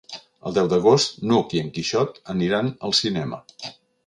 [0.49, 3.41] El deu d'agost n'Hug i en Quixot aniran al cinema.